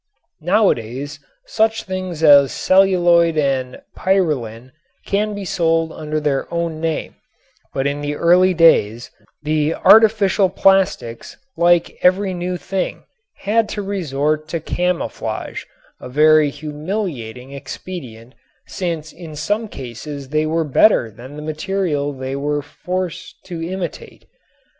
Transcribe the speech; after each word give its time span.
Nowadays 0.41 1.19
such 1.45 1.83
things 1.83 2.23
as 2.23 2.51
celluloid 2.51 3.37
and 3.37 3.79
pyralin 3.95 4.71
can 5.05 5.35
be 5.35 5.45
sold 5.45 5.91
under 5.93 6.19
their 6.19 6.51
own 6.51 6.79
name, 6.79 7.17
but 7.71 7.85
in 7.85 8.01
the 8.01 8.15
early 8.15 8.55
days 8.55 9.11
the 9.43 9.75
artificial 9.75 10.49
plastics, 10.49 11.37
like 11.55 11.99
every 12.01 12.33
new 12.33 12.57
thing, 12.57 13.03
had 13.41 13.69
to 13.69 13.83
resort 13.83 14.47
to 14.47 14.59
camouflage, 14.59 15.65
a 15.99 16.09
very 16.09 16.49
humiliating 16.49 17.51
expedient 17.51 18.33
since 18.65 19.13
in 19.13 19.35
some 19.35 19.67
cases 19.67 20.29
they 20.29 20.47
were 20.47 20.63
better 20.65 21.11
than 21.11 21.35
the 21.35 21.43
material 21.43 22.11
they 22.11 22.35
were 22.35 22.63
forced 22.63 23.45
to 23.45 23.61
imitate. 23.61 24.25